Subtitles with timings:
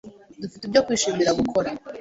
[0.41, 1.69] Dufite ibyo kwishimira gukora.